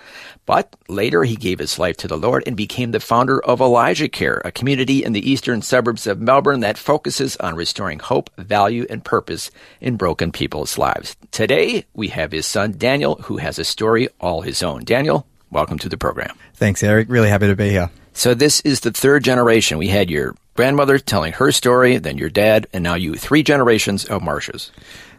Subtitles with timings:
[0.46, 4.08] But later he gave his life to the Lord and became the founder of Elijah
[4.08, 8.86] Care, a community in the eastern suburbs of Melbourne that focuses on restoring hope, value,
[8.90, 9.50] and purpose
[9.80, 11.16] in broken people's lives.
[11.30, 14.84] Today we have his son Daniel, who has a story all his own.
[14.84, 16.36] Daniel, welcome to the program.
[16.54, 17.08] Thanks, Eric.
[17.08, 17.90] Really happy to be here.
[18.12, 19.78] So this is the third generation.
[19.78, 23.14] We had your grandmother telling her story, then your dad, and now you.
[23.14, 24.70] Three generations of Marshes.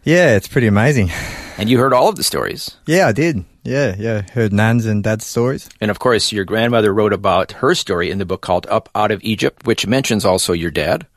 [0.04, 1.10] Yeah, it's pretty amazing.
[1.58, 2.78] And you heard all of the stories.
[2.86, 3.44] Yeah, I did.
[3.66, 4.22] Yeah, yeah.
[4.22, 5.68] Heard Nan's and Dad's stories.
[5.82, 9.12] And of course, your grandmother wrote about her story in the book called Up Out
[9.12, 11.08] of Egypt, which mentions also your dad.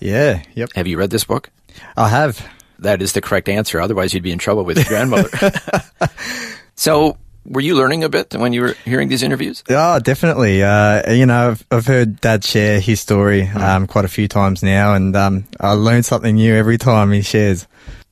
[0.00, 0.70] Yeah, yep.
[0.74, 1.50] Have you read this book?
[1.96, 2.48] I have.
[2.78, 3.80] That is the correct answer.
[3.80, 5.30] Otherwise, you'd be in trouble with your grandmother.
[6.76, 9.64] so, were you learning a bit when you were hearing these interviews?
[9.68, 10.62] Oh, definitely.
[10.62, 14.62] Uh, you know, I've, I've heard Dad share his story um, quite a few times
[14.62, 17.66] now, and um, I learn something new every time he shares.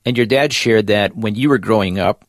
[0.07, 2.25] And your dad shared that when you were growing up,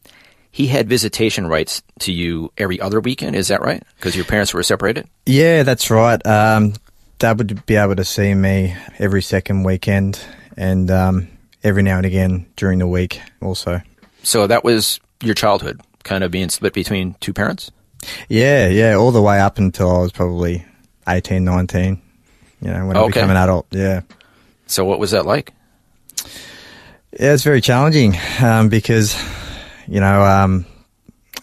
[0.56, 3.36] he had visitation rights to you every other weekend.
[3.36, 3.84] Is that right?
[3.98, 5.06] Because your parents were separated?
[5.26, 6.26] Yeah, that's right.
[6.26, 6.76] Um,
[7.20, 10.18] Dad would be able to see me every second weekend
[10.56, 11.28] and um,
[11.62, 13.82] every now and again during the week also.
[14.24, 17.70] So that was your childhood, kind of being split between two parents?
[18.30, 20.64] Yeah, yeah, all the way up until I was probably
[21.06, 22.02] 18, 19,
[22.62, 23.12] you know, when I Okay.
[23.20, 23.68] became an adult.
[23.72, 24.04] Yeah.
[24.68, 25.52] So what was that like?
[27.20, 29.16] Yeah, it's very challenging um, because,
[29.88, 30.66] you know, um,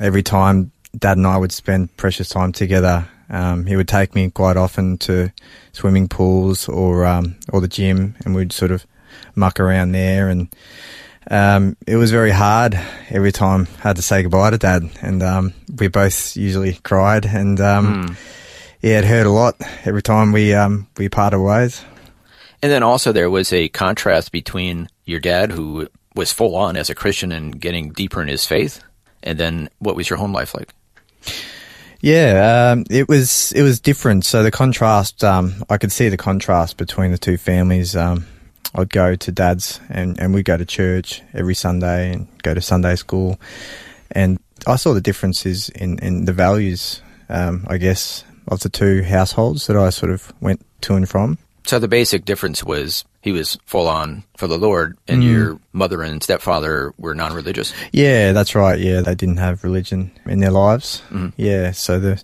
[0.00, 4.30] every time Dad and I would spend precious time together, um, he would take me
[4.30, 5.32] quite often to
[5.72, 8.86] swimming pools or um, or the gym, and we'd sort of
[9.34, 10.28] muck around there.
[10.28, 10.54] And
[11.30, 15.22] um, it was very hard every time I had to say goodbye to Dad, and
[15.22, 18.16] um, we both usually cried, and um,
[18.82, 21.84] yeah, it hurt a lot every time we um, we parted ways.
[22.60, 26.90] And then also there was a contrast between your dad, who was full on as
[26.90, 28.82] a Christian and getting deeper in his faith,
[29.22, 30.72] and then what was your home life like?
[32.00, 34.24] Yeah, um, it was it was different.
[34.24, 37.94] So the contrast, um, I could see the contrast between the two families.
[37.94, 38.26] Um,
[38.74, 42.60] I'd go to dad's, and and we'd go to church every Sunday and go to
[42.60, 43.38] Sunday school,
[44.10, 49.04] and I saw the differences in in the values, um, I guess, of the two
[49.04, 51.38] households that I sort of went to and from.
[51.64, 56.02] So the basic difference was he was full on for the Lord, and your mother
[56.02, 57.72] and stepfather were non religious.
[57.92, 58.78] Yeah, that's right.
[58.78, 61.02] Yeah, they didn't have religion in their lives.
[61.36, 62.22] Yeah, so the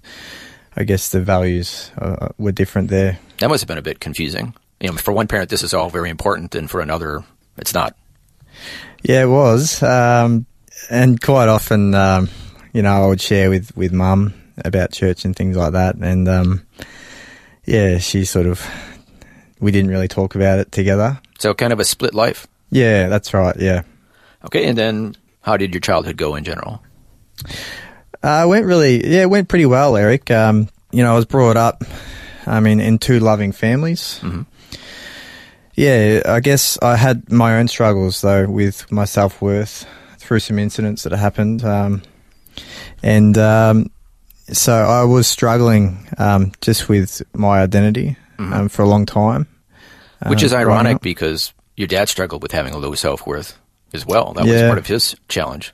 [0.77, 3.19] I guess the values uh, were different there.
[3.39, 4.55] That must have been a bit confusing.
[4.81, 7.25] You know, for one parent, this is all very important, and for another,
[7.57, 7.97] it's not.
[9.03, 9.83] Yeah, it was.
[9.83, 10.47] Um,
[10.91, 12.29] and quite often, um,
[12.73, 14.35] you know, I would share with, with mum
[14.65, 15.97] about church and things like that.
[15.97, 16.67] And, um,
[17.65, 18.65] yeah, she sort of,
[19.61, 21.21] we didn't really talk about it together.
[21.39, 22.47] So kind of a split life.
[22.71, 23.57] Yeah, that's right.
[23.59, 23.83] Yeah.
[24.45, 26.83] Okay, and then how did your childhood go in general?
[28.23, 30.31] Uh, went really, yeah, it went pretty well, Eric.
[30.31, 31.85] Um, you know, I was brought up,
[32.47, 34.21] I mean, in two loving families.
[35.75, 39.87] Yeah, I guess I had my own struggles though with my self worth
[40.19, 42.03] through some incidents that happened, um,
[43.01, 43.91] and um,
[44.53, 49.47] so I was struggling um, just with my identity um, for a long time.
[50.27, 53.59] Which is um, ironic because your dad struggled with having a low self worth
[53.93, 54.33] as well.
[54.35, 55.73] That was part of his challenge.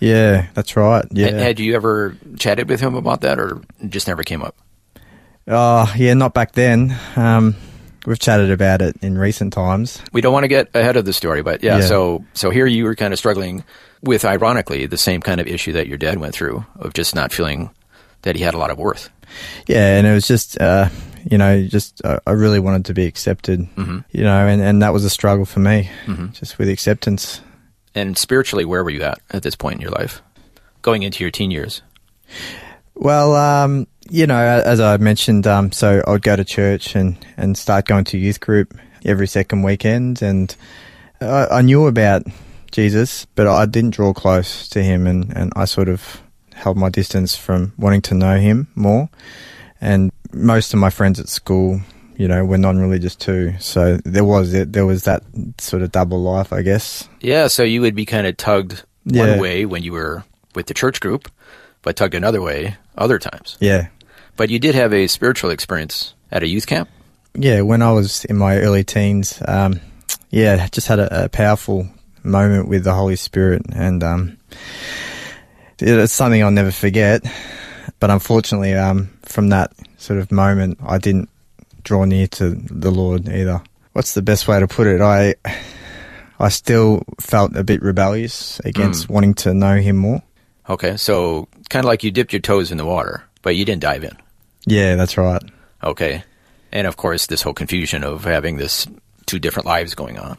[0.00, 1.04] Yeah, that's right.
[1.10, 4.56] Yeah, And Had you ever chatted with him about that, or just never came up?
[5.48, 6.96] oh yeah, not back then.
[7.16, 7.56] Um,
[8.06, 10.00] we've chatted about it in recent times.
[10.12, 11.86] We don't want to get ahead of the story, but yeah, Yeah.
[11.86, 13.64] So so here you were kind of struggling
[14.02, 17.32] with, ironically, the same kind of issue that your dad went through of just not
[17.32, 17.70] feeling
[18.22, 19.10] that he had a lot of worth.
[19.66, 20.88] Yeah, and it was just, uh,
[21.30, 23.98] you know, just uh, I really wanted to be accepted, Mm-hmm.
[24.10, 25.90] you know, and, and that was a struggle for me,
[26.32, 27.40] just with acceptance.
[27.94, 30.22] And spiritually, where were you at at this point in your life,
[30.82, 31.82] going into your teen years?
[32.94, 37.56] Well, um, you know, as I mentioned, um, so I'd go to church and, and
[37.56, 40.54] start going to youth group every second weekend, and
[41.20, 42.22] I, I knew about
[42.70, 46.22] Jesus, but I didn't draw close to him, and, and I sort of
[46.54, 49.08] held my distance from wanting to know him more.
[49.80, 51.80] And most of my friends at school,
[52.16, 55.22] you know, were non-religious too, so there was there was that
[55.58, 57.08] sort of double life, I guess.
[57.20, 59.30] Yeah, so you would be kind of tugged Yeah.
[59.32, 60.22] one way when you were
[60.54, 61.28] with the church group,
[61.82, 63.56] but tugged another way other times.
[63.60, 63.88] Yeah,
[64.36, 66.88] But you did have a spiritual experience at a youth camp.
[67.34, 69.80] yeah, when I was in my early teens, um,
[70.30, 71.88] yeah, just had a, a powerful
[72.22, 74.36] moment with the Holy Spirit, and um,
[75.82, 77.22] it's something I'll never forget.
[78.00, 81.28] But unfortunately, um, from that sort of moment, I didn't
[81.84, 83.62] draw near to the Lord either.
[83.92, 85.00] What's the best way to put it?
[85.00, 85.34] I,
[86.38, 90.22] I still felt a bit rebellious against wanting to know Him more.
[90.68, 93.82] Okay, so kind of like you dipped your toes in the water, but you didn't
[93.82, 94.16] dive in.
[94.66, 95.42] Yeah, that's right.
[95.82, 96.24] Okay.
[96.70, 98.86] And of course, this whole confusion of having this
[99.26, 100.38] two different lives going on.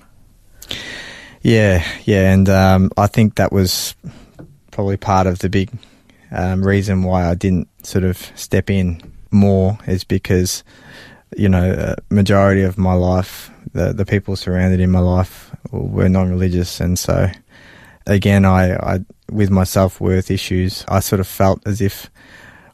[1.41, 3.95] Yeah, yeah, and um, I think that was
[4.73, 5.69] probably part of the big
[6.31, 10.63] um, reason why I didn't sort of step in more is because
[11.37, 16.09] you know uh, majority of my life, the the people surrounded in my life were
[16.09, 17.29] non-religious, and so
[18.05, 18.99] again, I, I
[19.31, 22.09] with my self worth issues, I sort of felt as if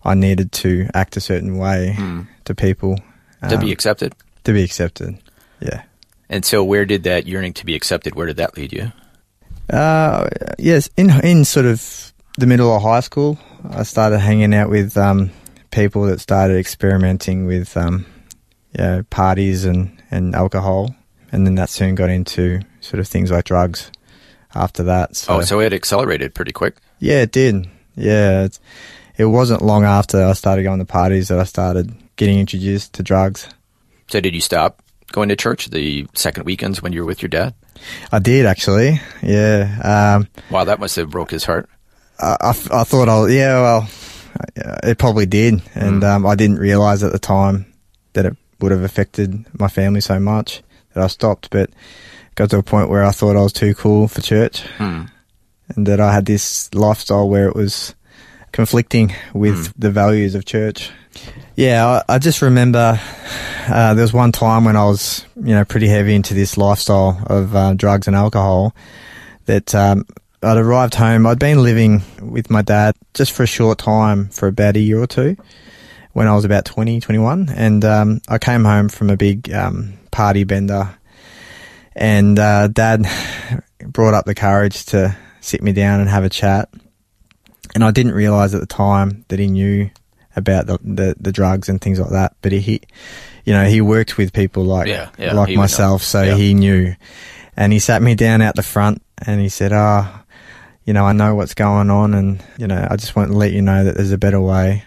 [0.03, 1.95] I needed to act a certain way
[2.45, 2.97] to people
[3.49, 4.15] To um, be accepted.
[4.45, 5.17] to be accepted.
[5.59, 5.83] Yeah.
[6.29, 8.15] And so, where did that yearning to be accepted?
[8.15, 8.91] Where did that lead you?
[9.69, 10.27] Uh,
[10.57, 13.37] yes, in in sort of the middle of high school,
[13.69, 15.31] I started hanging out with um,
[15.71, 18.05] people that started experimenting with um,
[18.77, 20.95] you know, parties and, and alcohol,
[21.31, 23.91] and then that soon got into sort of things like drugs.
[24.55, 26.77] After that, so, Oh, so it accelerated pretty quick.
[26.97, 27.69] yeah, it did.
[27.95, 28.59] Yeah, it's,
[29.15, 33.03] it wasn't long after I started going to parties that I started getting introduced to
[33.03, 33.47] drugs.
[34.07, 37.29] So, did you stop going to church the second weekends when you were with your
[37.29, 37.53] dad?
[38.11, 38.99] I did actually.
[39.23, 40.15] Yeah.
[40.17, 41.69] Um, Wow, that must have broke his heart.
[42.19, 43.89] I I thought I'll, yeah, well,
[44.83, 45.61] it probably did.
[45.73, 47.65] And um, I didn't realize at the time
[48.13, 50.61] that it would have affected my family so much
[50.93, 51.49] that I stopped.
[51.49, 51.69] But
[52.35, 55.09] got to a point where I thought I was too cool for church and
[55.87, 57.95] that I had this lifestyle where it was
[58.51, 60.91] conflicting with the values of church.
[61.55, 62.99] Yeah, I, I just remember
[63.69, 67.21] uh, there was one time when I was, you know, pretty heavy into this lifestyle
[67.27, 68.75] of uh, drugs and alcohol
[69.45, 70.05] that um,
[70.41, 71.25] I'd arrived home.
[71.25, 75.01] I'd been living with my dad just for a short time for about a year
[75.01, 75.37] or two
[76.13, 77.49] when I was about 20, 21.
[77.49, 80.95] And um, I came home from a big um, party bender
[81.95, 83.05] and uh, dad
[83.85, 86.69] brought up the courage to sit me down and have a chat.
[87.75, 89.89] And I didn't realize at the time that he knew
[90.35, 92.35] about the, the, the drugs and things like that.
[92.41, 92.81] But he,
[93.49, 95.61] you know, he worked with people like Yeah, yeah, like he would know.
[95.63, 96.35] myself, so Yeah.
[96.35, 96.93] he knew.
[97.57, 100.21] And he sat me down out the front and he said, "Ah,
[100.85, 103.51] you know, I know what's going on, and you know, I just want to let
[103.51, 104.83] you know that there's a better way,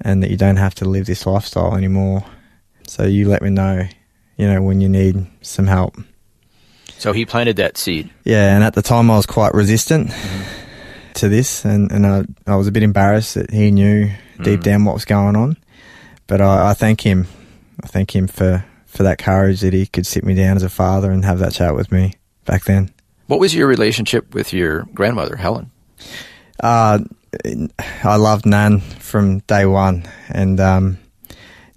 [0.00, 2.22] and that you don't have to live this lifestyle anymore.
[2.86, 3.82] So you let me know,
[4.36, 5.96] you know, when you need some help."
[6.98, 8.08] So, he planted that seed.
[8.24, 10.12] Yeah, and at the time I was quite resistant
[11.14, 14.08] to this, and, and I, I was a bit embarrassed that he knew
[14.42, 15.56] deep down what was going on.
[16.26, 17.26] But I, I thank him.
[17.82, 20.68] I thank him for, for that courage that he could sit me down as a
[20.68, 22.14] father and have that chat with me
[22.44, 22.92] back then.
[23.26, 25.70] What was your relationship with your grandmother, Helen?
[26.60, 27.00] Uh,
[28.04, 30.98] I loved Nan from day one, and um,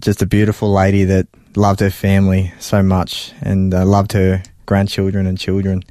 [0.02, 5.26] just a beautiful lady that loved her family so much and uh, loved her grandchildren
[5.26, 5.84] and children.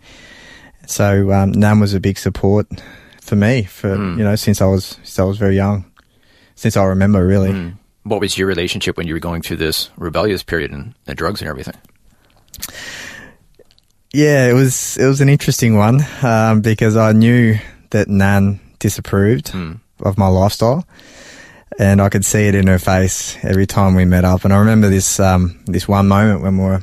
[0.86, 2.66] So um, Nan was a big support
[3.20, 5.84] for me for you know since I was since I was very young,
[6.54, 7.74] since I remember really.
[8.08, 11.40] What was your relationship when you were going through this rebellious period and the drugs
[11.40, 11.74] and everything?
[14.12, 17.58] Yeah, it was it was an interesting one um, because I knew
[17.90, 19.52] that Nan disapproved
[20.00, 20.86] of my lifestyle,
[21.78, 24.44] and I could see it in her face every time we met up.
[24.44, 26.82] And I remember this um, this one moment when we were,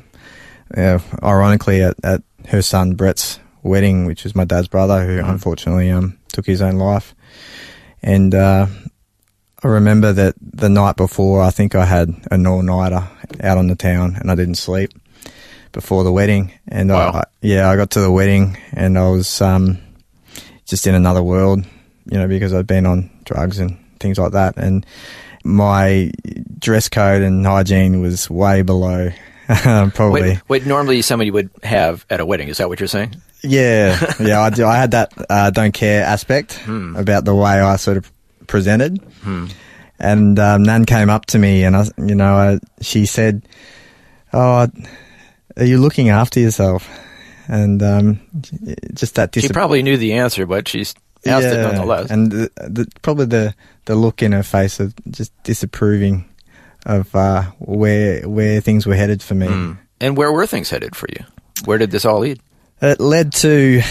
[0.77, 5.89] uh, ironically, at, at her son Brett's wedding, which was my dad's brother, who unfortunately
[5.89, 7.15] um, took his own life.
[8.03, 8.67] And uh,
[9.65, 13.07] I remember that the night before, I think I had an all nighter
[13.41, 14.91] out on the town, and I didn't sleep
[15.72, 16.51] before the wedding.
[16.67, 17.12] And Wow.
[17.15, 19.79] I, yeah, I got to the wedding, and I was um,
[20.67, 21.65] just in another world,
[22.05, 24.55] you know, because I'd been on drugs and things like that.
[24.55, 24.86] And
[25.43, 26.12] my
[26.60, 29.10] dress code and hygiene was way below.
[29.48, 32.50] Probably, What, what normally somebody would have at a wedding.
[32.50, 33.15] Is that what you're saying?
[33.41, 34.41] yeah, yeah.
[34.41, 34.67] I do.
[34.67, 38.12] I had that uh, don't care aspect about the way I sort of
[38.46, 39.00] presented.
[39.98, 43.48] And um, Nan came up to me, and I, you know, I, she said,
[44.34, 44.68] "Oh,
[45.58, 46.90] are you looking after yourself?"
[47.48, 48.20] And um,
[48.94, 52.12] just that She probably knew the answer, but she's asked it nonetheless.
[52.12, 56.25] and the, the, probably the the look in her face of just disapproving
[56.86, 59.78] of uh, where where things were headed for me.
[60.02, 61.24] And where were things headed for you?
[61.64, 62.42] Where did this all lead?
[62.82, 63.82] It led to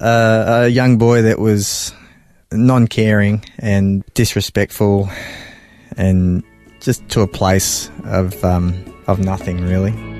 [0.00, 1.92] uh, a young boy that was
[2.52, 5.08] non-caring and disrespectful,
[5.96, 6.42] and
[6.80, 8.74] just to a place of um,
[9.06, 10.15] of nothing really.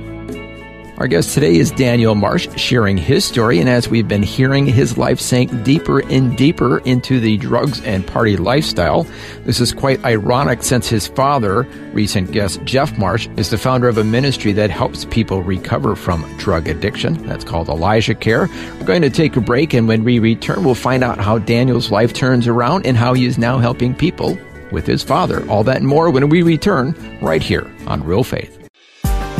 [0.98, 3.60] Our guest today is Daniel Marsh, sharing his story.
[3.60, 8.06] And as we've been hearing, his life sank deeper and deeper into the drugs and
[8.06, 9.06] party lifestyle.
[9.44, 13.98] This is quite ironic since his father, recent guest Jeff Marsh, is the founder of
[13.98, 17.26] a ministry that helps people recover from drug addiction.
[17.26, 18.48] That's called Elijah Care.
[18.78, 21.90] We're going to take a break, and when we return, we'll find out how Daniel's
[21.90, 24.38] life turns around and how he is now helping people
[24.72, 25.46] with his father.
[25.50, 28.55] All that and more when we return right here on Real Faith.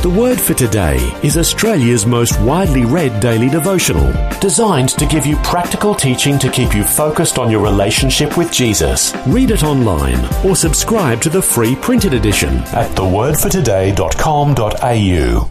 [0.03, 5.37] The word for today is Australia's most widely read daily devotional, designed to give you
[5.37, 9.15] practical teaching to keep you focused on your relationship with Jesus.
[9.27, 15.51] Read it online or subscribe to the free printed edition at thewordfortoday.com.au.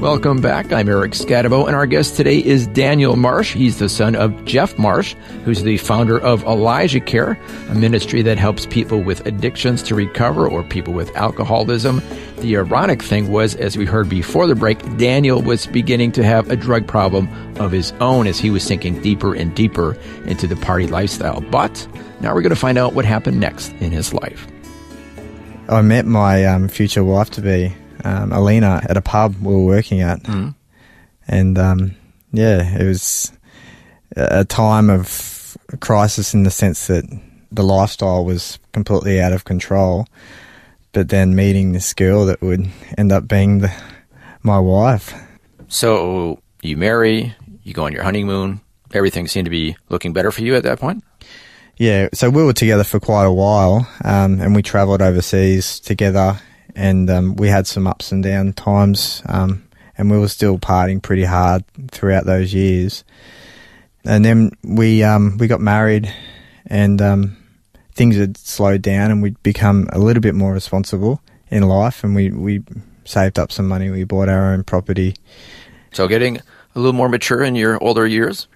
[0.00, 0.72] Welcome back.
[0.72, 3.52] I'm Eric Skattebo, and our guest today is Daniel Marsh.
[3.52, 5.14] He's the son of Jeff Marsh,
[5.44, 7.38] who's the founder of Elijah Care,
[7.68, 12.00] a ministry that helps people with addictions to recover or people with alcoholism.
[12.38, 16.50] The ironic thing was, as we heard before the break, Daniel was beginning to have
[16.50, 17.28] a drug problem
[17.60, 21.42] of his own as he was sinking deeper and deeper into the party lifestyle.
[21.42, 21.86] But
[22.22, 24.46] now we're going to find out what happened next in his life.
[25.68, 29.64] I met my um, future wife to be, um, Alina, at a pub we were
[29.64, 30.26] working at.
[31.28, 31.96] And um,
[32.32, 33.32] yeah, it was
[34.16, 37.04] a a time of crisis in the sense that
[37.52, 40.06] the lifestyle was completely out of control.
[40.92, 43.72] But then meeting this girl that would end up being the,
[44.42, 45.14] my wife.
[45.68, 48.60] So you marry, you go on your honeymoon,
[48.92, 51.04] everything seemed to be looking better for you at that point?
[51.76, 56.38] Yeah, so we were together for quite a while, um, and we travelled overseas together,
[56.80, 59.68] and um, we had some ups and down times, um,
[59.98, 63.04] and we were still partying pretty hard throughout those years.
[64.02, 66.10] And then we um, we got married,
[66.64, 67.36] and um,
[67.92, 71.20] things had slowed down, and we'd become a little bit more responsible
[71.50, 72.62] in life, and we we
[73.04, 75.16] saved up some money, we bought our own property.
[75.92, 78.48] So getting a little more mature in your older years,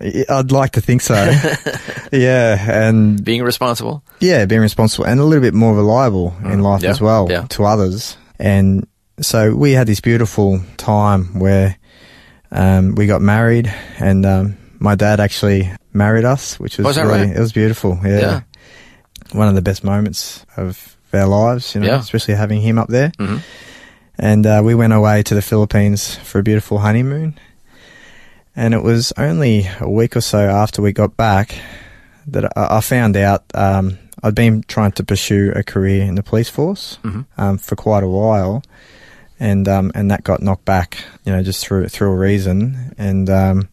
[0.00, 1.14] I'd like to think so,
[2.12, 4.02] yeah, and being responsible.
[4.20, 7.46] Yeah, being responsible and a little bit more reliable in life yeah, as well yeah.
[7.50, 8.16] to others.
[8.38, 8.86] And
[9.20, 11.76] so we had this beautiful time where
[12.50, 17.26] um, we got married, and um, my dad actually married us, which was Was really
[17.28, 17.36] right?
[17.36, 17.98] it was beautiful.
[18.04, 18.18] Yeah.
[18.20, 18.40] Yeah.
[19.32, 22.00] one of the best moments of our lives, you know, Yeah.
[22.00, 23.10] especially having him up there.
[23.18, 23.40] Mhm.
[24.18, 27.38] And uh, we went away to the Philippines for a beautiful honeymoon.
[28.56, 31.56] And it was only a week or so after we got back
[32.28, 36.22] that I, I found out um, I'd been trying to pursue a career in the
[36.22, 36.98] police force
[37.36, 38.62] um, for quite a while,
[39.40, 43.28] and um, and that got knocked back, you know, just through through a reason, and
[43.28, 43.68] um,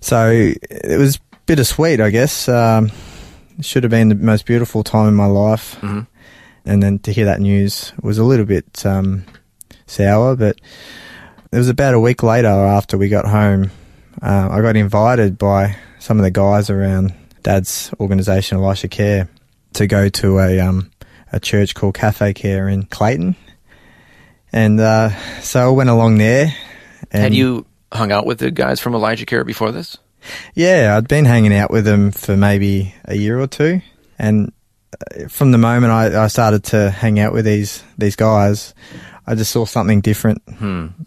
[0.00, 2.48] so it was bittersweet, I guess.
[2.48, 2.90] Um,
[3.58, 5.78] it should have been the most beautiful time in my life,
[6.66, 9.24] and then to hear that news was a little bit um,
[9.86, 10.60] sour, but
[11.52, 13.70] it was about a week later after we got home.
[14.22, 19.28] Uh, I got invited by some of the guys around Dad's organisation, Elijah Care,
[19.74, 20.90] to go to a um,
[21.32, 23.36] a church called Cafe Care in Clayton,
[24.52, 26.54] and uh, so I went along there.
[27.10, 29.96] And Had you hung out with the guys from Elijah Care before this?
[30.54, 33.80] Yeah, I'd been hanging out with them for maybe a year or two,
[34.18, 34.52] and
[34.92, 38.74] uh, from the moment I, I started to hang out with these these guys,
[39.30, 40.42] I just saw something different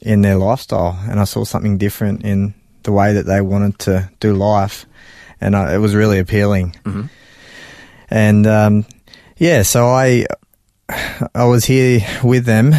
[0.01, 2.53] in their lifestyle, and I saw something different in
[2.84, 4.86] the way that they wanted to do life,
[5.42, 6.74] and I, it was really appealing.
[8.10, 8.86] And um,
[9.38, 10.25] yeah, so I
[11.36, 12.74] I was here with them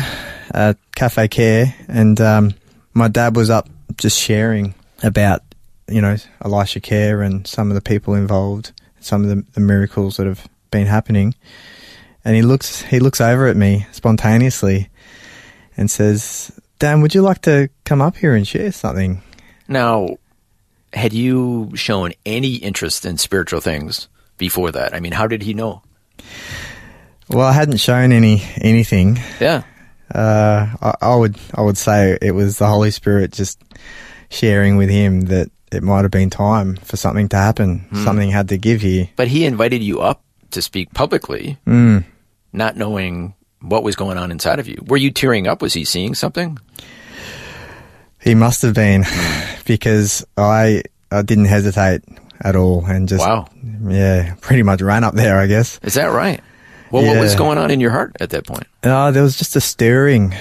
[0.50, 2.54] at Cafe Care, and um,
[2.94, 5.42] my dad was up just sharing about
[5.88, 10.16] you know Elijah Care and some of the people involved, some of the, the miracles
[10.16, 11.34] that have been happening.
[12.24, 14.88] And he looks he looks over at me spontaneously
[15.76, 19.22] and says, "Dan, would you like to come up here and share something?"
[19.68, 20.16] Now,
[20.92, 24.94] had you shown any interest in spiritual things before that?
[24.94, 25.82] I mean, how did he know?
[27.28, 29.18] Well, I hadn't shown any anything.
[29.40, 29.62] Yeah.
[30.14, 33.62] Uh, I, I would I would say it was the Holy Spirit just
[34.28, 37.86] sharing with him that it might have been time for something to happen.
[38.04, 39.08] Something had to give here.
[39.16, 41.58] But he invited you up to speak publicly,
[42.52, 43.34] not knowing
[43.68, 44.76] what was going on inside of you.
[44.86, 45.62] Were you tearing up?
[45.62, 46.58] Was he seeing something?
[48.20, 49.04] He must have been
[49.66, 52.02] because I I didn't hesitate
[52.40, 53.48] at all and just Wow.
[53.86, 55.78] yeah pretty much ran up there I guess.
[55.82, 56.40] Is that right?
[56.90, 58.66] Well, what was going on in your heart at that point?
[58.84, 60.32] Uh, there was just a stirring,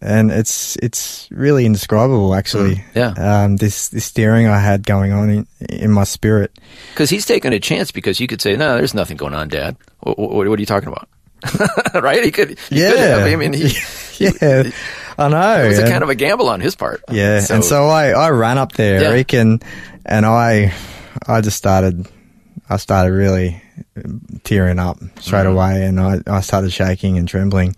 [0.00, 2.82] and it's it's really indescribable actually.
[2.94, 3.08] yeah.
[3.18, 6.58] Um, this this stirring I had going on in in my spirit.
[6.94, 9.76] Because he's taking a chance because you could say, no, there's nothing going on, Dad.
[10.00, 11.08] What, what, what are you talking about?
[11.94, 12.22] right?
[12.24, 13.26] He could, he could have.
[13.26, 13.68] I mean, he,
[14.18, 14.70] yeah,
[15.18, 15.64] I know.
[15.64, 17.02] it was a kind of a gamble on his part.
[17.10, 19.10] Yeah, and so I, I ran up there, Yeah.
[19.12, 19.62] Rick, and
[20.04, 20.72] and I
[21.26, 22.06] I just started
[22.68, 23.62] I started really
[24.44, 25.48] tearing up straight Mm-hmm.
[25.52, 27.76] away, and I, I started shaking and trembling,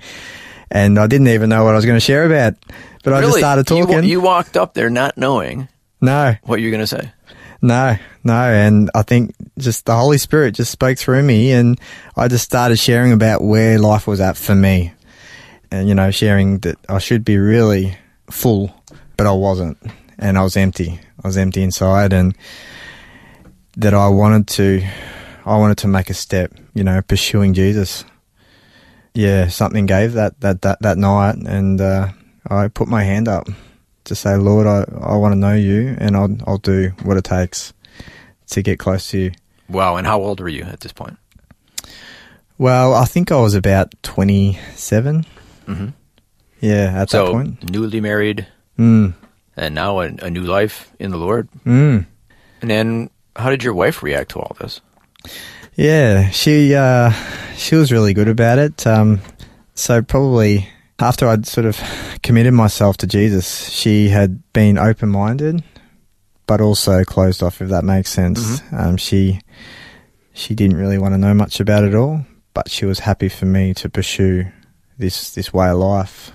[0.70, 2.54] and I didn't even know what I was going to share about,
[3.02, 4.04] but I just really, started you talking.
[4.04, 5.68] You, walked up there not knowing
[6.00, 7.10] no, what you're going to say.
[7.64, 11.80] No, no, and I think just the Holy Spirit just spoke through me, and
[12.14, 14.92] I just started sharing about where life was at for me,
[15.70, 17.96] and you know, sharing that I should be really
[18.30, 18.70] full,
[19.16, 19.78] but I wasn't,
[20.18, 21.00] and I was empty.
[21.24, 22.36] I was empty inside, and
[23.78, 24.86] that I wanted to,
[25.46, 28.04] I wanted to make a step, you know, pursuing Jesus.
[29.14, 32.08] Yeah, something gave that that that, that night, and uh,
[32.46, 33.48] I put my hand up
[34.04, 37.24] to say, Lord, I, I want to know you, and I'll I'll do what it
[37.24, 37.72] takes
[38.48, 39.32] to get close to you.
[39.68, 39.96] Wow.
[39.96, 41.16] And how old were you at this point?
[42.58, 45.26] Well, I think I was about 27.
[45.66, 45.88] Mm-hmm.
[46.60, 47.70] Yeah, at so that point.
[47.70, 48.46] newly married
[48.78, 49.14] Mm.
[49.56, 51.48] and now a, a new life in the Lord.
[51.64, 52.06] Mm.
[52.60, 54.80] And then how did your wife react to all this?
[55.76, 57.12] Yeah, she uh,
[57.56, 58.86] she was really good about it.
[58.86, 59.20] Um,
[59.74, 61.78] so probably after I'd sort of
[62.22, 65.62] committed myself to Jesus, she had been open minded,
[66.46, 67.60] but also closed off.
[67.60, 69.40] If that makes sense, um, she
[70.32, 73.46] she didn't really want to know much about it all, but she was happy for
[73.46, 74.46] me to pursue
[74.98, 76.32] this this way of life.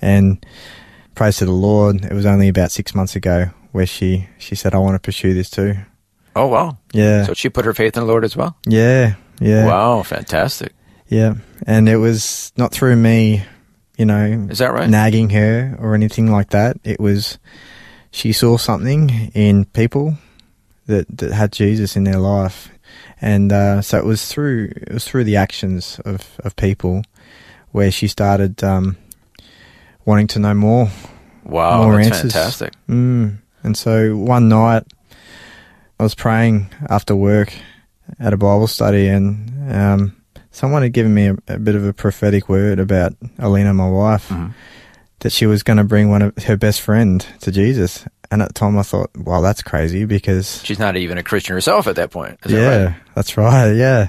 [0.00, 0.44] And
[1.14, 4.74] praise to the Lord, it was only about six months ago where she she said,
[4.74, 5.74] "I want to pursue this too."
[6.34, 6.76] Oh, wow.
[6.92, 8.58] Yeah, So she put her faith in the Lord as well?
[8.66, 9.64] yeah, yeah.
[9.64, 10.02] Wow.
[10.02, 10.74] Fantastic.
[11.08, 11.36] Yeah,
[11.66, 13.42] and it was not through me,
[13.96, 14.88] you know, Is that right?
[14.88, 16.76] nagging her or anything like that.
[16.84, 17.38] It was
[18.10, 20.16] she saw something in people
[20.86, 22.70] that that had Jesus in their life,
[23.20, 27.02] and uh, so it was through it was through the actions of of people
[27.72, 28.96] where she started um,
[30.04, 30.88] wanting to know more.
[31.44, 31.84] Wow.
[31.84, 32.32] More that's answers.
[32.32, 32.72] fantastic.
[32.88, 33.38] Mm.
[33.62, 34.84] And so one night
[35.98, 37.52] I was praying after work
[38.18, 40.15] at a Bible study, and um,
[40.56, 44.32] someone had given me a, a bit of a prophetic word about Alina, my wife,
[45.20, 48.06] that she was going to bring one of her best friend to Jesus.
[48.30, 51.54] And at the time, I thought, "Wow, that's crazy," because She's not even a Christian
[51.54, 52.40] herself at that point.
[52.40, 52.96] That yeah, right?
[53.14, 53.72] that's right.
[53.72, 54.08] Yeah,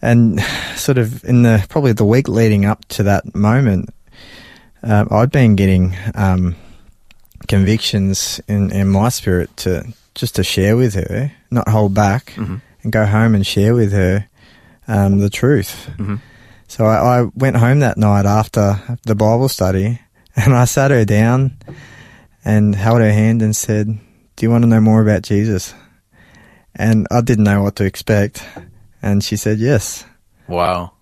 [0.00, 0.40] and
[0.76, 3.88] sort of in the probably the week leading up to that moment,
[4.84, 6.54] uh, I'd been getting um,
[7.48, 12.92] convictions in, in my spirit to just to share with her, not hold back, and
[12.92, 14.28] go home and share with her
[14.88, 15.90] um, the truth.
[16.66, 20.00] So I, I went home that night after the Bible study,
[20.36, 21.56] and I sat her down
[22.44, 23.86] and held her hand and said,
[24.36, 25.74] "Do you want to know more about Jesus?"
[26.74, 28.44] And I didn't know what to expect,
[29.02, 30.04] and she said yes.
[30.46, 30.92] Wow.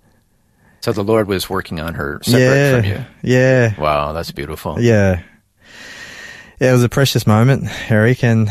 [0.81, 3.05] So the Lord was working on her separate yeah, from you.
[3.23, 4.81] yeah, Wow, that's beautiful.
[4.81, 5.23] yeah.
[6.61, 8.51] Yeah, it was a precious moment, Eric, and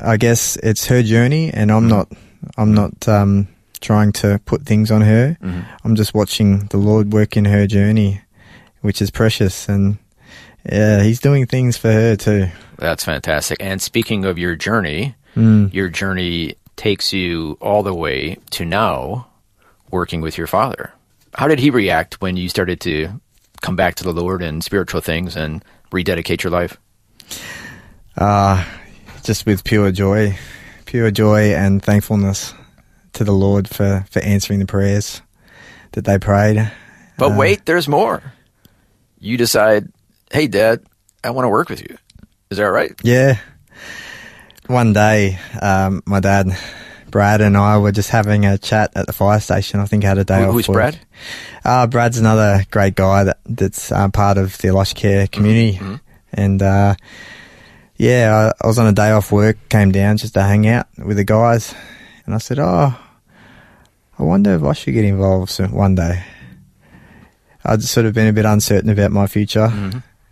[0.00, 2.10] I guess it's her journey, and I'm not,
[2.56, 3.48] I'm not um,
[3.84, 5.36] trying to put things on her.
[5.84, 8.20] I'm just watching the Lord work in her journey,
[8.80, 9.98] which is precious, and
[10.70, 12.48] yeah, He's doing things for her too.
[12.78, 13.58] That's fantastic.
[13.60, 15.74] And speaking of your journey, Mm.
[15.74, 19.26] your journey takes you all the way to now
[19.90, 20.92] working with your father.
[21.34, 23.20] How did he react when you started to
[23.62, 26.78] come back to the Lord and spiritual things and rededicate your life?
[28.16, 28.64] Uh,
[29.24, 30.38] just with pure joy,
[30.86, 32.54] pure joy and thankfulness
[33.14, 35.20] to the Lord for, for answering the prayers
[35.92, 36.70] that they prayed.
[37.18, 38.22] But Uh, wait, there's more.
[39.18, 39.90] You decide,
[40.32, 40.82] hey, Dad,
[41.22, 41.96] I want to work with you.
[42.50, 42.92] Is that right?
[43.02, 43.38] Yeah.
[44.66, 46.48] One day, um, my dad,
[47.10, 49.80] Brad, and I were just having a chat at the fire station.
[49.80, 50.52] I think I had a day Who- off.
[50.52, 50.74] who's work.
[50.74, 51.00] Brad?
[51.64, 55.80] Uh, Brad's another great guy that that's uh, part of the Elijah Care community,
[56.32, 56.94] and uh,
[57.96, 60.86] yeah, I, I was on a day off work, came down just to hang out
[60.98, 61.74] with the guys,
[62.26, 62.96] and I said, "Oh,
[64.18, 66.24] I wonder if I should get involved one day."
[67.64, 69.70] I'd sort of been a bit uncertain about my future,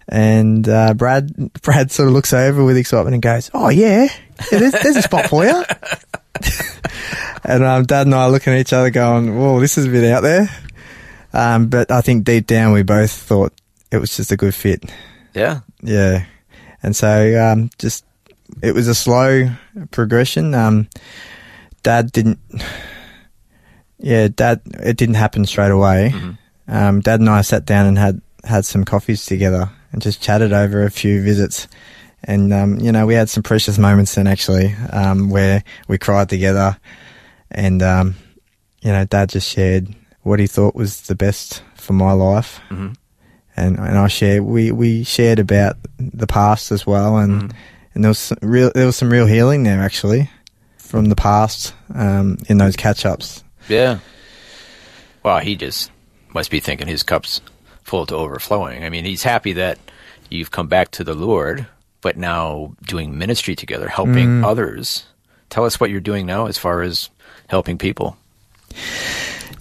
[0.09, 4.09] and uh, Brad Brad sort of looks over with excitement and goes, "Oh yeah,
[4.53, 5.65] yeah there's, there's a spot for you."
[7.45, 9.91] and um, Dad and I are looking at each other, going, "Whoa, this is a
[9.91, 10.49] bit out there."
[11.33, 13.53] Um, but I think deep down we both thought
[13.91, 14.85] it was just a good fit.
[15.35, 15.61] Yeah.
[15.83, 16.27] Yeah.
[16.83, 18.05] And so, um, just,
[18.63, 19.51] it was a slow
[19.91, 20.55] progression.
[20.55, 20.89] Um,
[21.83, 22.39] dad didn't,
[23.99, 26.15] yeah, dad, it didn't happen straight away.
[26.69, 30.53] Um, dad and I sat down and had, had some coffees together and just chatted
[30.53, 31.69] over a few visits.
[32.25, 36.29] And, um, you know, we had some precious moments then actually, um, where we cried
[36.29, 36.79] together.
[37.51, 38.15] And, um,
[38.81, 42.61] you know, dad just shared what he thought was the best for my life.
[43.55, 47.53] And and I shared we we shared about the past as well, and
[47.95, 50.31] and there was some real there was some real healing there actually
[50.93, 53.43] from the past um, in those catch ups.
[53.67, 54.01] Yeah.
[55.23, 55.91] Well, he just
[56.35, 57.41] must be thinking his cup's
[57.83, 58.85] full to overflowing.
[58.85, 59.79] I mean, he's happy that
[60.29, 61.67] you've come back to the Lord,
[62.03, 65.05] but now doing ministry together, helping others.
[65.49, 67.09] Tell us what you're doing now as far as
[67.47, 68.19] helping people.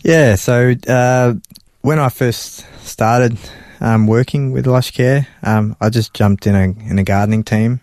[0.03, 1.35] Yeah, so uh,
[1.79, 3.37] when I first started
[3.79, 7.79] um, working with Elijah Care, um, I just jumped in a in a gardening team.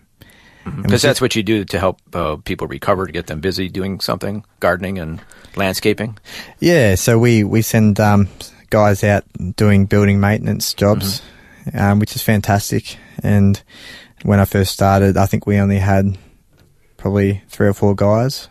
[0.65, 3.69] And Because that's what you do to help uh, people recover, to get them busy
[3.69, 5.21] doing something, gardening and
[5.55, 6.17] landscaping.
[6.59, 8.27] Yeah, so we we send um,
[8.69, 9.23] guys out
[9.55, 11.21] doing building maintenance jobs,
[11.73, 12.97] um, which is fantastic.
[13.23, 13.61] And
[14.23, 16.17] when I first started, I think we only had
[16.97, 18.49] probably three or four guys,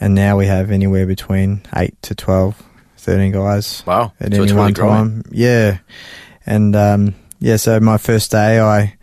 [0.00, 2.62] and now we have anywhere between eight to 12,
[2.98, 3.82] 13 guys.
[3.84, 4.12] Wow.
[4.20, 5.22] At So any really one growing.
[5.22, 5.78] time, yeah.
[6.46, 8.96] And um, yeah, so my first day, I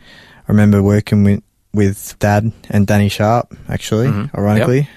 [0.47, 4.29] remember working with with Dad and Danny Sharp, actually, Mhm.
[4.37, 4.89] ironically,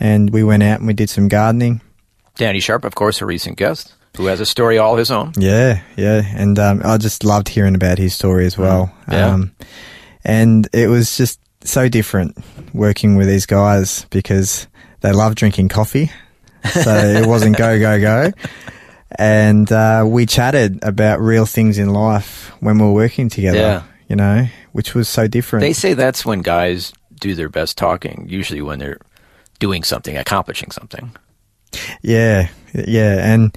[0.00, 1.80] and we went out and we did some gardening.
[2.36, 5.32] Danny Sharp, of course, a recent guest who has a story all his own.
[5.36, 8.90] Yeah, yeah, and um, I just loved hearing about his story as well.
[9.10, 9.26] Yeah.
[9.34, 9.52] Um,
[10.24, 12.36] and it was just so different
[12.72, 14.66] working with these guys because
[15.00, 16.10] they love drinking coffee,
[16.72, 18.32] so it wasn't go go go.
[19.18, 23.58] And uh, we chatted about real things in life when we were working together.
[23.58, 23.82] Yeah.
[24.08, 24.46] You know,
[24.76, 25.62] which was so different.
[25.62, 28.98] They say that's when guys do their best talking, usually when they're
[29.58, 31.16] doing something, accomplishing something.
[32.02, 33.56] Yeah, yeah, and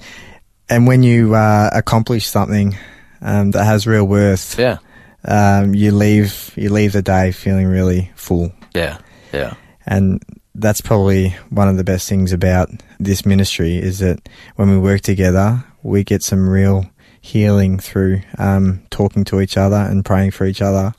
[0.70, 2.74] and when you uh, accomplish something
[3.20, 4.78] um, that has real worth, Yeah.
[5.26, 8.96] um, you leave you leave the day feeling really full, Yeah.
[9.32, 9.54] Yeah.
[9.86, 10.22] and
[10.54, 15.02] that's probably one of the best things about this ministry is that when we work
[15.02, 16.84] together, we get some real
[17.22, 20.92] healing through um, talking to each other and praying for each other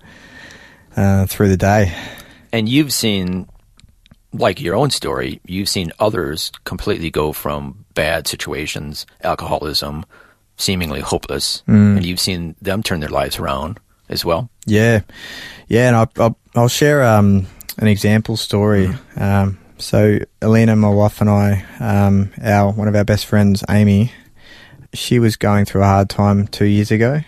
[0.96, 1.96] uh, through the day.
[2.52, 3.48] And you've seen,
[4.34, 10.06] like your own story, you've seen others completely go from bad situations, alcoholism,
[10.58, 11.64] seemingly hopeless,
[11.96, 14.50] and you've seen them turn their lives around as well.
[14.66, 15.02] Yeah,
[15.68, 18.90] yeah, and I'll I'll, I'll share um, an example story.
[19.16, 24.12] Um, so Elena, my wife, and I, um, our one of our best friends, Amy,
[24.94, 27.22] she was going through a hard time two years ago,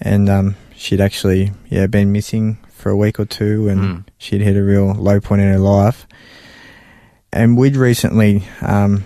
[0.00, 4.56] and um, she'd actually yeah been missing for a week or two, and she'd hit
[4.56, 6.06] a real low point in her life.
[7.32, 9.04] And we'd recently um,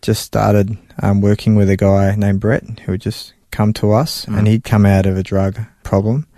[0.00, 4.28] just started um, working with a guy named Brett who had just come to us,
[4.28, 6.28] and he'd come out of a drug problem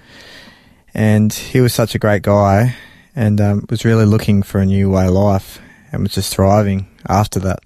[0.94, 2.74] and he was such a great guy
[3.14, 5.60] and um, was really looking for a new way of life
[5.92, 7.60] and was just thriving after that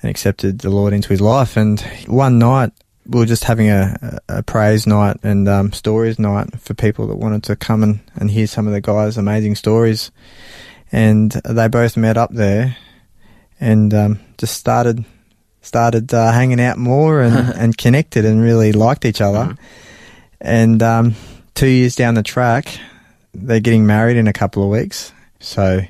[0.00, 1.56] and accepted the Lord into his life.
[1.56, 2.72] And one night
[3.08, 7.16] we were just having a, a praise night and um, stories night for people that
[7.16, 10.10] wanted to come and, and hear some of the guys' amazing stories.
[10.92, 12.76] And they both met up there
[13.60, 15.04] and um, just started
[15.62, 19.46] started uh, hanging out more and, and connected and really liked each other.
[19.46, 19.58] Mm.
[20.40, 21.14] And um,
[21.54, 22.78] two years down the track,
[23.34, 25.12] they're getting married in a couple of weeks.
[25.40, 25.80] So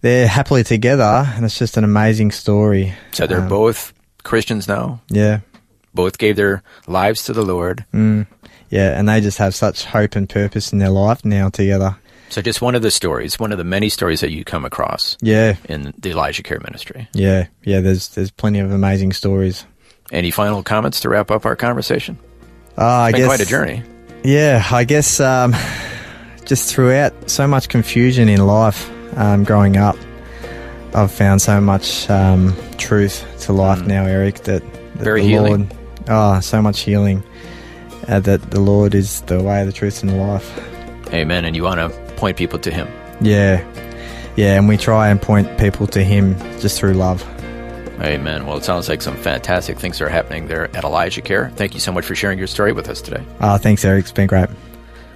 [0.00, 2.94] they're happily together, and it's just an amazing story.
[3.12, 3.92] So they're um, both
[4.24, 5.00] Christians now?
[5.08, 5.40] Yeah.
[5.96, 7.84] Both gave their lives to the Lord.
[7.92, 8.28] Mm,
[8.70, 11.96] yeah, and they just have such hope and purpose in their life now together.
[12.28, 15.16] So just one of the stories, one of the many stories that you come across.
[15.20, 15.56] Yeah.
[15.68, 17.08] In the Elijah Care Ministry.
[17.12, 17.80] Yeah, yeah.
[17.80, 19.64] There's there's plenty of amazing stories.
[20.12, 22.18] Any final comments to wrap up our conversation?
[22.78, 23.82] Uh, I been guess quite a journey.
[24.22, 25.54] Yeah, I guess um,
[26.44, 29.96] just throughout so much confusion in life um, growing up,
[30.94, 33.86] I've found so much um, truth to life mm.
[33.86, 34.42] now, Eric.
[34.44, 35.68] That, that very the healing.
[35.68, 37.22] Lord, oh, so much healing.
[38.08, 41.12] Uh, that the Lord is the way, the truth, and the life.
[41.12, 41.44] Amen.
[41.44, 42.88] And you want to point people to Him.
[43.20, 43.64] Yeah.
[44.36, 47.22] Yeah, and we try and point people to Him just through love.
[48.00, 48.46] Amen.
[48.46, 51.50] Well, it sounds like some fantastic things are happening there at Elijah Care.
[51.56, 53.24] Thank you so much for sharing your story with us today.
[53.40, 54.02] Uh, thanks, Eric.
[54.02, 54.50] It's been great.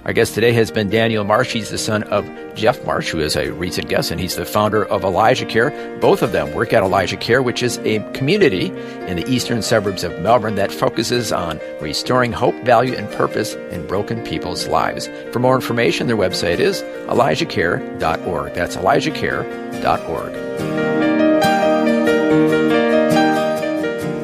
[0.03, 1.53] Our guest today has been Daniel Marsh.
[1.53, 4.83] He's the son of Jeff Marsh, who is a recent guest, and he's the founder
[4.85, 5.69] of Elijah Care.
[5.99, 8.69] Both of them work at Elijah Care, which is a community
[9.07, 13.85] in the eastern suburbs of Melbourne that focuses on restoring hope, value, and purpose in
[13.85, 15.07] broken people's lives.
[15.31, 18.53] For more information, their website is elijahcare.org.
[18.55, 21.10] That's elijahcare.org.